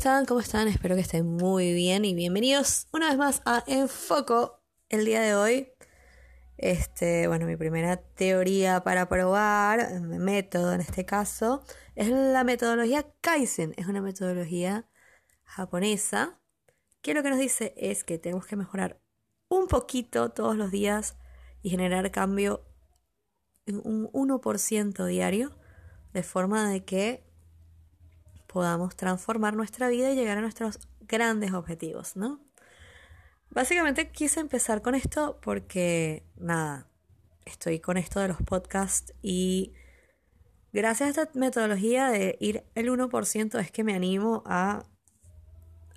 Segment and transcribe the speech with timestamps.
[0.00, 0.24] están?
[0.24, 0.66] ¿Cómo están?
[0.66, 5.34] Espero que estén muy bien y bienvenidos una vez más a Enfoco el día de
[5.34, 5.68] hoy.
[6.56, 11.62] Este, bueno, mi primera teoría para probar, método en este caso,
[11.96, 13.74] es la metodología Kaizen.
[13.76, 14.88] Es una metodología
[15.44, 16.40] japonesa
[17.02, 19.02] que lo que nos dice es que tenemos que mejorar
[19.50, 21.18] un poquito todos los días
[21.60, 22.64] y generar cambio
[23.66, 25.58] en un 1% diario,
[26.14, 27.29] de forma de que
[28.52, 32.40] podamos transformar nuestra vida y llegar a nuestros grandes objetivos, ¿no?
[33.50, 36.88] Básicamente quise empezar con esto porque, nada,
[37.44, 39.72] estoy con esto de los podcasts y
[40.72, 44.84] gracias a esta metodología de ir el 1% es que me animo a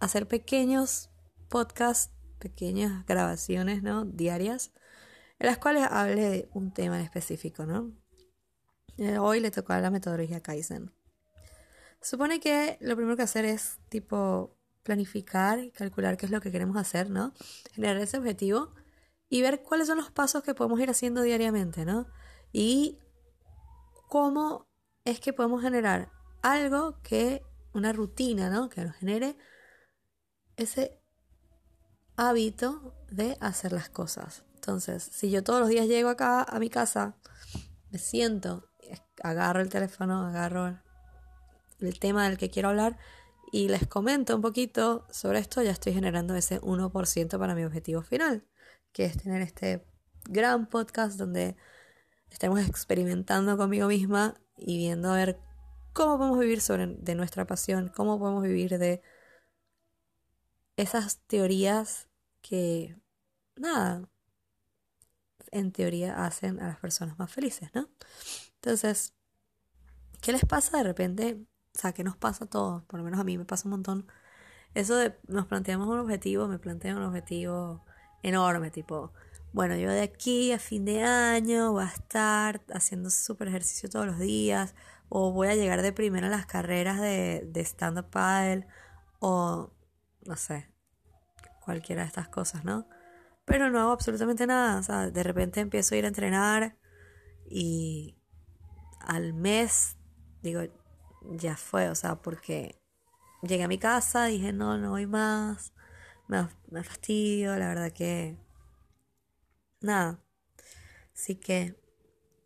[0.00, 1.10] hacer pequeños
[1.48, 4.04] podcasts, pequeñas grabaciones, ¿no?
[4.04, 4.72] Diarias,
[5.38, 7.92] en las cuales hable de un tema en específico, ¿no?
[8.98, 10.92] Eh, hoy le tocó la metodología Kaizen.
[12.02, 16.50] Supone que lo primero que hacer es tipo planificar y calcular qué es lo que
[16.50, 17.32] queremos hacer, ¿no?
[17.72, 18.74] Generar ese objetivo
[19.28, 22.06] y ver cuáles son los pasos que podemos ir haciendo diariamente, ¿no?
[22.52, 22.98] Y
[24.08, 24.66] cómo
[25.04, 26.10] es que podemos generar
[26.42, 27.42] algo que,
[27.72, 28.68] una rutina, ¿no?
[28.68, 29.36] Que nos genere
[30.56, 31.00] ese
[32.16, 34.44] hábito de hacer las cosas.
[34.54, 37.16] Entonces, si yo todos los días llego acá a mi casa,
[37.90, 38.68] me siento,
[39.22, 40.78] agarro el teléfono, agarro
[41.86, 42.98] el tema del que quiero hablar
[43.52, 48.02] y les comento un poquito sobre esto, ya estoy generando ese 1% para mi objetivo
[48.02, 48.46] final,
[48.92, 49.84] que es tener este
[50.24, 51.56] gran podcast donde
[52.30, 55.38] estemos experimentando conmigo misma y viendo a ver
[55.92, 59.02] cómo podemos vivir sobre, de nuestra pasión, cómo podemos vivir de
[60.76, 62.08] esas teorías
[62.40, 62.96] que,
[63.56, 64.08] nada,
[65.50, 67.90] en teoría hacen a las personas más felices, ¿no?
[68.54, 69.14] Entonces,
[70.20, 71.46] ¿qué les pasa de repente?
[71.74, 72.82] O sea, ¿qué nos pasa a todos?
[72.84, 74.06] Por lo menos a mí me pasa un montón.
[74.74, 77.84] Eso de nos planteamos un objetivo, me planteo un objetivo
[78.22, 79.12] enorme, tipo,
[79.52, 84.06] bueno, yo de aquí a fin de año voy a estar haciendo súper ejercicio todos
[84.06, 84.74] los días,
[85.08, 88.66] o voy a llegar de primero a las carreras de, de stand-up paddle,
[89.20, 89.72] o
[90.26, 90.68] no sé,
[91.64, 92.88] cualquiera de estas cosas, ¿no?
[93.44, 96.76] Pero no hago absolutamente nada, o sea, de repente empiezo a ir a entrenar
[97.46, 98.16] y
[99.00, 99.96] al mes
[100.42, 100.62] digo,
[101.30, 102.80] ya fue, o sea, porque
[103.42, 105.72] llegué a mi casa, dije, no, no voy más,
[106.28, 108.38] me, me fastidio, la verdad que...
[109.80, 110.22] Nada.
[111.14, 111.76] Así que,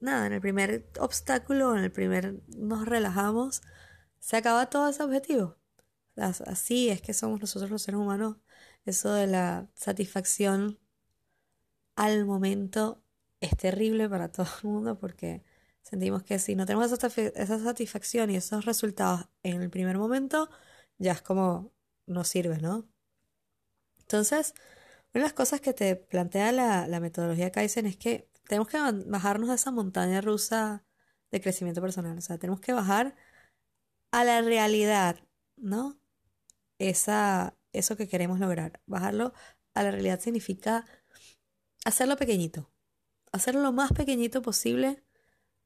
[0.00, 3.62] nada, en el primer obstáculo, en el primer nos relajamos,
[4.18, 5.56] se acaba todo ese objetivo.
[6.16, 8.38] Así es que somos nosotros los seres humanos.
[8.84, 10.78] Eso de la satisfacción
[11.94, 13.02] al momento
[13.40, 15.44] es terrible para todo el mundo porque
[15.86, 20.50] sentimos que si no tenemos esa satisfacción y esos resultados en el primer momento,
[20.98, 21.72] ya es como
[22.06, 22.88] no sirve, ¿no?
[24.00, 24.54] Entonces,
[25.14, 28.78] una de las cosas que te plantea la, la metodología Kaizen es que tenemos que
[29.06, 30.84] bajarnos de esa montaña rusa
[31.30, 32.18] de crecimiento personal.
[32.18, 33.14] O sea, tenemos que bajar
[34.12, 35.20] a la realidad,
[35.56, 35.98] ¿no?
[36.78, 38.80] Esa, eso que queremos lograr.
[38.86, 39.32] Bajarlo
[39.74, 40.84] a la realidad significa
[41.84, 42.70] hacerlo pequeñito.
[43.32, 45.05] Hacerlo lo más pequeñito posible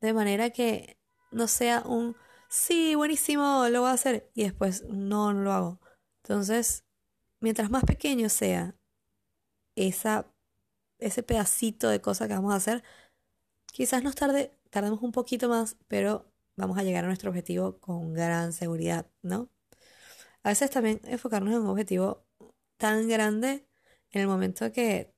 [0.00, 0.98] de manera que
[1.30, 2.16] no sea un,
[2.48, 5.80] sí, buenísimo, lo voy a hacer y después no, no lo hago.
[6.22, 6.84] Entonces,
[7.40, 8.76] mientras más pequeño sea
[9.76, 10.32] esa,
[10.98, 12.82] ese pedacito de cosa que vamos a hacer,
[13.72, 18.12] quizás nos tarde, tardemos un poquito más, pero vamos a llegar a nuestro objetivo con
[18.12, 19.50] gran seguridad, ¿no?
[20.42, 22.26] A veces también enfocarnos en un objetivo
[22.76, 23.66] tan grande
[24.10, 25.14] en el momento que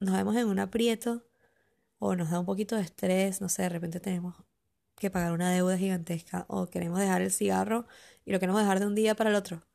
[0.00, 1.29] nos vemos en un aprieto
[2.00, 4.34] o nos da un poquito de estrés, no sé, de repente tenemos
[4.96, 7.86] que pagar una deuda gigantesca o queremos dejar el cigarro
[8.24, 9.66] y lo queremos dejar de un día para el otro.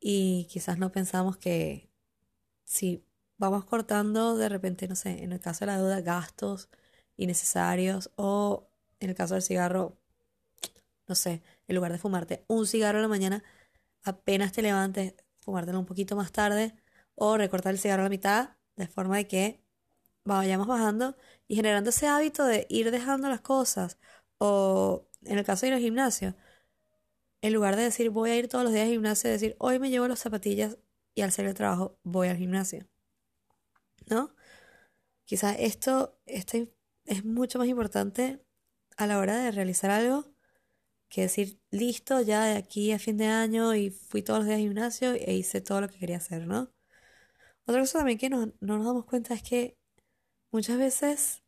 [0.00, 1.90] Y quizás no pensamos que
[2.64, 3.04] si
[3.38, 6.68] vamos cortando de repente, no sé, en el caso de la deuda, gastos
[7.16, 8.68] innecesarios o
[9.00, 9.98] en el caso del cigarro,
[11.08, 13.44] no sé, en lugar de fumarte un cigarro a la mañana,
[14.04, 16.74] apenas te levantes, fumártelo un poquito más tarde
[17.14, 19.65] o recortar el cigarro a la mitad de forma de que
[20.26, 21.16] vayamos bajando
[21.48, 23.98] y generando ese hábito de ir dejando las cosas.
[24.38, 26.36] O en el caso de ir al gimnasio,
[27.42, 29.90] en lugar de decir voy a ir todos los días al gimnasio, decir hoy me
[29.90, 30.78] llevo las zapatillas
[31.14, 32.86] y al hacer el trabajo voy al gimnasio.
[34.08, 34.34] ¿No?
[35.24, 36.58] Quizás esto, esto
[37.04, 38.44] es mucho más importante
[38.96, 40.26] a la hora de realizar algo
[41.08, 44.56] que decir listo ya de aquí a fin de año y fui todos los días
[44.58, 46.72] al gimnasio e hice todo lo que quería hacer, ¿no?
[47.66, 49.76] Otra cosa también que no, no nos damos cuenta es que
[50.50, 51.42] muchas veces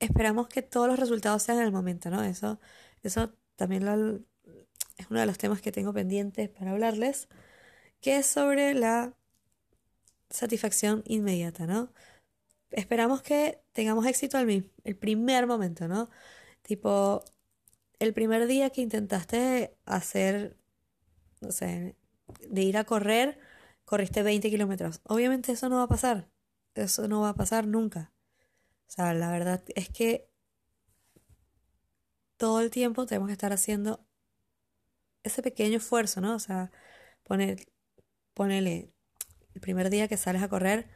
[0.00, 2.22] esperamos que todos los resultados sean en el momento, ¿no?
[2.22, 2.60] Eso,
[3.02, 4.20] eso también lo
[4.96, 7.28] es uno de los temas que tengo pendientes para hablarles,
[8.00, 9.14] que es sobre la
[10.30, 11.92] satisfacción inmediata, ¿no?
[12.70, 14.48] Esperamos que tengamos éxito al
[14.84, 16.10] el primer momento, ¿no?
[16.62, 17.22] Tipo,
[17.98, 20.56] el primer día que intentaste hacer,
[21.40, 21.96] no sé,
[22.48, 23.38] de ir a correr,
[23.84, 25.00] corriste 20 kilómetros.
[25.04, 26.31] Obviamente eso no va a pasar.
[26.74, 28.12] Eso no va a pasar nunca.
[28.88, 30.30] O sea, la verdad es que
[32.36, 34.04] todo el tiempo tenemos que estar haciendo
[35.22, 36.34] ese pequeño esfuerzo, ¿no?
[36.34, 36.70] O sea,
[37.22, 37.68] poner,
[38.34, 38.92] ponele,
[39.54, 40.88] el primer día que sales a correr,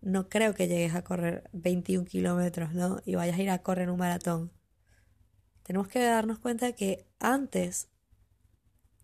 [0.00, 3.00] no creo que llegues a correr 21 kilómetros, ¿no?
[3.04, 4.52] Y vayas a ir a correr un maratón.
[5.62, 7.88] Tenemos que darnos cuenta que antes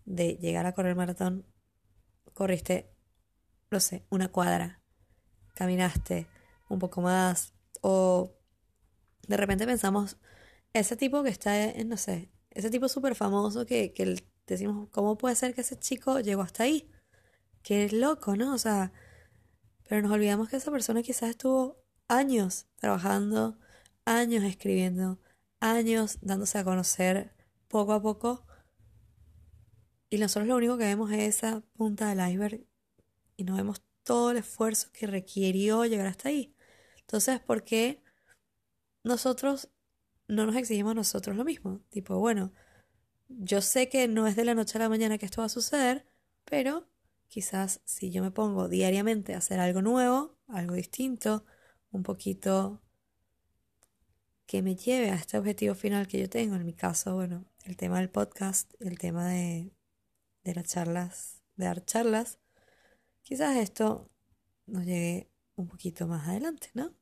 [0.05, 1.45] de llegar a correr maratón,
[2.33, 2.91] corriste,
[3.71, 4.81] no sé, una cuadra,
[5.55, 6.27] caminaste
[6.69, 8.31] un poco más, o
[9.27, 10.17] de repente pensamos,
[10.73, 15.17] ese tipo que está en, no sé, ese tipo súper famoso que, que decimos, ¿cómo
[15.17, 16.91] puede ser que ese chico llegó hasta ahí?
[17.63, 18.53] Qué loco, ¿no?
[18.53, 18.93] O sea,
[19.87, 23.57] pero nos olvidamos que esa persona quizás estuvo años trabajando,
[24.05, 25.19] años escribiendo,
[25.59, 27.35] años dándose a conocer
[27.67, 28.45] poco a poco.
[30.09, 32.65] Y nosotros lo único que vemos es esa punta del iceberg
[33.35, 36.55] y no vemos todo el esfuerzo que requirió llegar hasta ahí.
[37.01, 38.01] Entonces, ¿por qué
[39.03, 39.69] nosotros
[40.27, 41.81] no nos exigimos nosotros lo mismo?
[41.89, 42.53] Tipo, bueno,
[43.27, 45.49] yo sé que no es de la noche a la mañana que esto va a
[45.49, 46.05] suceder,
[46.45, 46.87] pero
[47.27, 51.43] quizás si yo me pongo diariamente a hacer algo nuevo, algo distinto,
[51.91, 52.81] un poquito
[54.45, 57.75] que me lleve a este objetivo final que yo tengo, en mi caso, bueno, el
[57.75, 59.73] tema del podcast, el tema de,
[60.43, 62.39] de las charlas, de dar charlas,
[63.25, 64.09] quizás esto
[64.67, 66.93] nos llegue un poquito más adelante, ¿no?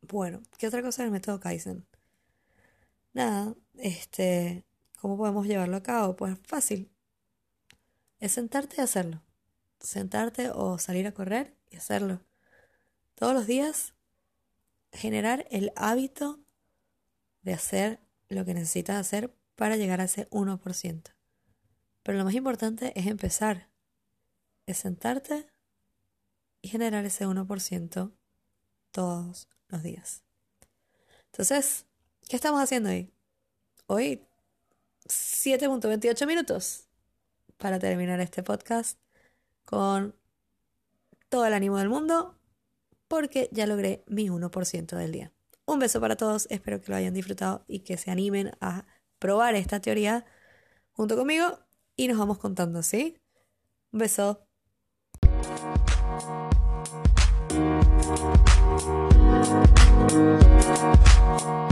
[0.00, 1.86] Bueno, ¿qué otra cosa del método Kaizen?
[3.12, 4.64] Nada, este,
[5.00, 6.16] ¿cómo podemos llevarlo a cabo?
[6.16, 6.90] Pues fácil.
[8.20, 9.22] Es sentarte y hacerlo.
[9.80, 12.22] Sentarte o salir a correr y hacerlo.
[13.14, 13.94] Todos los días
[14.92, 16.40] generar el hábito
[17.42, 21.02] de hacer lo que necesitas hacer para llegar a ese 1%.
[22.02, 23.73] Pero lo más importante es empezar.
[24.66, 25.46] Es sentarte
[26.62, 28.12] y generar ese 1%
[28.90, 30.22] todos los días.
[31.26, 31.86] Entonces,
[32.28, 33.12] ¿Qué estamos haciendo hoy?
[33.86, 34.26] Hoy
[35.06, 36.88] 7.28 minutos
[37.58, 38.98] para terminar este podcast
[39.66, 40.16] con
[41.28, 42.38] todo el ánimo del mundo
[43.08, 45.32] porque ya logré mi 1% del día.
[45.66, 48.86] Un beso para todos, espero que lo hayan disfrutado y que se animen a
[49.18, 50.24] probar esta teoría
[50.92, 51.58] junto conmigo
[51.94, 53.18] y nos vamos contando, ¿sí?
[53.92, 54.46] Un beso.
[58.06, 58.34] Thank
[61.42, 61.63] you.